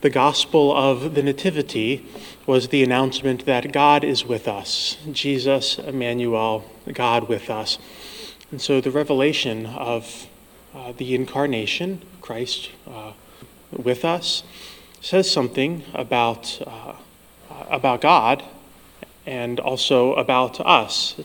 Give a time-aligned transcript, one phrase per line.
[0.00, 2.06] the gospel of the Nativity
[2.46, 7.78] was the announcement that God is with us, Jesus, Emmanuel, God with us.
[8.50, 10.28] And so the revelation of
[10.74, 13.12] uh, the incarnation, Christ uh,
[13.72, 14.44] with us,
[15.00, 16.94] says something about, uh,
[17.68, 18.44] about God
[19.26, 21.16] and also about us.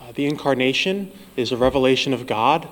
[0.00, 2.66] Uh, the incarnation is a revelation of God,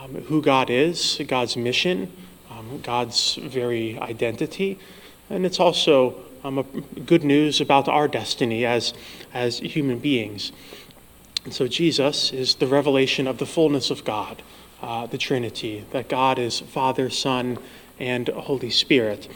[0.00, 2.12] um, who God is, God's mission,
[2.58, 4.78] um, God's very identity.
[5.30, 8.92] And it's also um, good news about our destiny as,
[9.32, 10.52] as human beings.
[11.44, 14.42] And so Jesus is the revelation of the fullness of God,
[14.82, 17.58] uh, the Trinity, that God is Father, Son,
[17.98, 19.28] and Holy Spirit.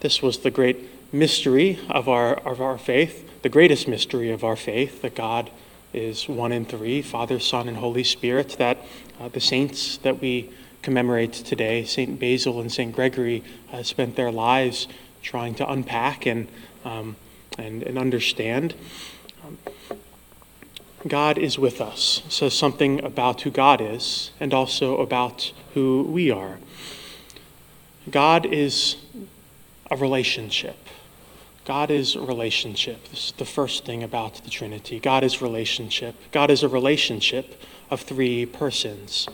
[0.00, 4.56] This was the great mystery of our, of our faith, the greatest mystery of our
[4.56, 5.50] faith, that God
[5.92, 8.78] is one in three Father, Son, and Holy Spirit, that
[9.20, 10.50] uh, the saints that we
[10.82, 12.18] commemorate today, St.
[12.18, 12.94] Basil and St.
[12.94, 14.88] Gregory, uh, spent their lives
[15.22, 16.48] trying to unpack and,
[16.84, 17.16] um,
[17.56, 18.74] and, and understand.
[19.44, 19.58] Um,
[21.06, 26.30] God is with us says something about who God is and also about who we
[26.30, 26.58] are.
[28.10, 28.96] God is
[29.90, 30.76] a relationship.
[31.64, 33.08] God is a relationship.
[33.10, 34.98] This is the first thing about the Trinity.
[34.98, 36.14] God is relationship.
[36.32, 39.28] God is a relationship of three persons.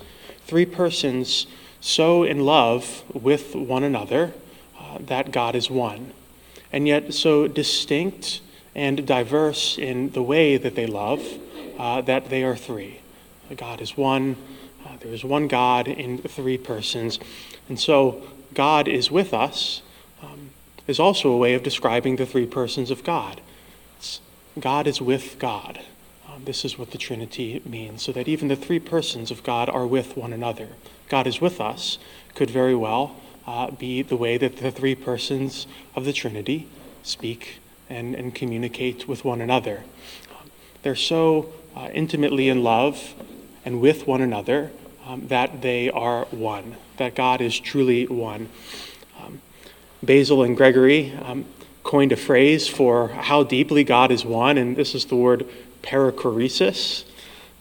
[0.48, 1.46] Three persons
[1.80, 4.32] so in love with one another
[4.80, 6.12] uh, that God is one,
[6.72, 8.40] and yet so distinct
[8.74, 11.22] and diverse in the way that they love
[11.78, 13.00] uh, that they are three.
[13.56, 14.36] God is one.
[14.84, 17.18] Uh, there is one God in three persons.
[17.68, 18.22] And so
[18.54, 19.82] God is with us
[20.22, 20.50] um,
[20.86, 23.40] is also a way of describing the three persons of God.
[23.98, 24.20] It's
[24.58, 25.80] God is with God.
[26.44, 29.86] This is what the Trinity means, so that even the three persons of God are
[29.86, 30.68] with one another.
[31.08, 31.98] God is with us
[32.34, 36.68] could very well uh, be the way that the three persons of the Trinity
[37.02, 39.84] speak and, and communicate with one another.
[40.82, 43.14] They're so uh, intimately in love
[43.64, 44.70] and with one another
[45.06, 48.48] um, that they are one, that God is truly one.
[49.20, 49.40] Um,
[50.02, 51.46] Basil and Gregory um,
[51.82, 55.46] coined a phrase for how deeply God is one, and this is the word
[55.82, 57.04] perichoresis.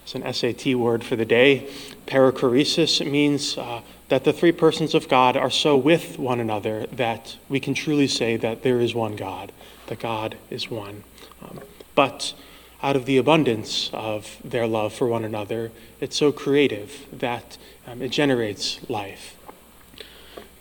[0.03, 1.69] It's an SAT word for the day.
[2.05, 7.37] Perichoresis means uh, that the three persons of God are so with one another that
[7.49, 9.51] we can truly say that there is one God,
[9.87, 11.03] that God is one.
[11.41, 11.59] Um,
[11.95, 12.33] but
[12.81, 18.01] out of the abundance of their love for one another, it's so creative that um,
[18.01, 19.35] it generates life.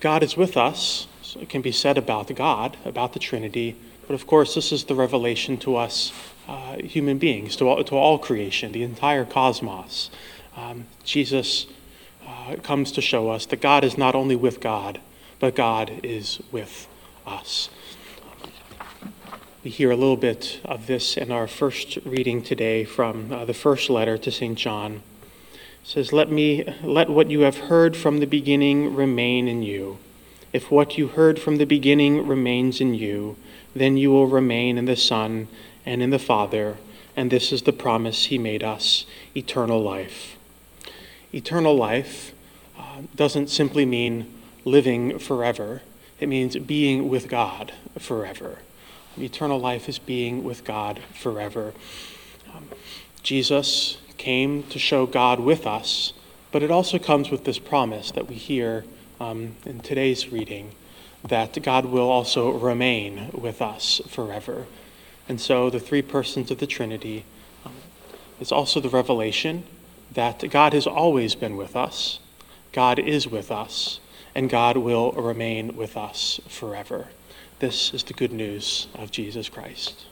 [0.00, 4.14] God is with us, so it can be said about God, about the Trinity, but
[4.14, 6.12] of course, this is the revelation to us
[6.48, 10.10] uh, human beings, to all, to all creation, the entire cosmos.
[10.56, 11.66] Um, Jesus
[12.26, 15.00] uh, comes to show us that God is not only with God,
[15.40, 16.88] but God is with
[17.26, 17.68] us.
[19.64, 23.54] We hear a little bit of this in our first reading today from uh, the
[23.54, 24.56] first letter to St.
[24.56, 25.02] John.
[25.52, 29.98] It says, Let me let what you have heard from the beginning remain in you.
[30.52, 33.36] If what you heard from the beginning remains in you,
[33.74, 35.48] then you will remain in the Son
[35.84, 36.76] and in the Father,
[37.16, 39.06] and this is the promise he made us
[39.36, 40.36] eternal life.
[41.32, 42.32] Eternal life
[42.78, 44.32] uh, doesn't simply mean
[44.64, 45.82] living forever,
[46.18, 48.58] it means being with God forever.
[49.18, 51.72] Eternal life is being with God forever.
[52.54, 52.68] Um,
[53.22, 56.12] Jesus came to show God with us,
[56.52, 58.84] but it also comes with this promise that we hear
[59.20, 60.72] um, in today's reading
[61.24, 64.66] that God will also remain with us forever.
[65.28, 67.24] And so the three persons of the Trinity
[67.64, 67.72] um,
[68.40, 69.64] is also the revelation
[70.12, 72.20] that God has always been with us,
[72.72, 74.00] God is with us,
[74.34, 77.08] and God will remain with us forever.
[77.58, 80.04] This is the good news of Jesus Christ.